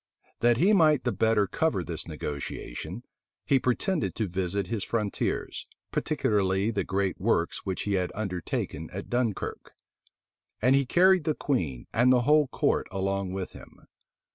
That 0.39 0.57
he 0.57 0.73
might 0.73 1.03
the 1.03 1.11
better 1.11 1.45
cover 1.45 1.83
this 1.83 2.07
negotiation, 2.07 3.03
he 3.45 3.59
pretended 3.59 4.15
to 4.15 4.27
visit 4.27 4.65
his 4.65 4.83
frontiers, 4.83 5.67
particularly 5.91 6.71
the 6.71 6.83
great 6.83 7.21
works 7.21 7.67
which 7.67 7.83
he 7.83 7.93
had 7.93 8.11
undertaken 8.15 8.89
at 8.91 9.11
Dunkirk: 9.11 9.73
and 10.59 10.75
he 10.75 10.87
carried 10.87 11.25
the 11.25 11.35
queen 11.35 11.85
and 11.93 12.11
the 12.11 12.21
whole 12.21 12.47
court 12.47 12.87
along 12.89 13.33
with 13.33 13.51
him. 13.51 13.85